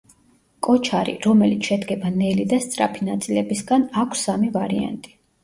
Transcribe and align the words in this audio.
კოჩარი, 0.67 1.13
რომელიც 1.25 1.69
შედგება 1.71 2.11
ნელი 2.15 2.47
და 2.55 2.59
სწრაფი 2.65 3.07
ნაწილებისგან, 3.11 3.87
აქვს 4.07 4.27
სამი 4.31 4.53
ვარიანტი. 4.59 5.17